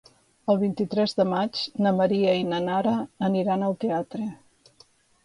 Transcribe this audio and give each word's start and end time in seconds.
El 0.51 0.55
vint-i-tres 0.61 1.11
de 1.19 1.25
maig 1.33 1.59
na 1.87 1.91
Maria 1.97 2.31
i 2.45 2.47
na 2.53 2.63
Nara 2.71 2.95
aniran 3.29 3.67
al 3.69 3.77
teatre. 3.85 4.27